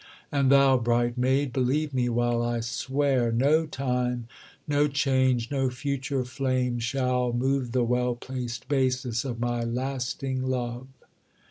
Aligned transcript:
And 0.31 0.51
thou, 0.51 0.77
bright 0.79 1.15
maid, 1.15 1.53
believe 1.53 1.93
me 1.93 2.09
while 2.09 2.41
I 2.41 2.61
swear, 2.61 3.31
No 3.31 3.67
time, 3.67 4.27
no 4.67 4.87
change, 4.87 5.51
no 5.51 5.69
future 5.69 6.25
flame 6.25 6.79
shall 6.79 7.31
move 7.33 7.71
The 7.71 7.83
well 7.83 8.15
placed 8.15 8.67
basis 8.67 9.23
of 9.23 9.39
my 9.39 9.63
lasting 9.63 10.41
love." 10.41 10.87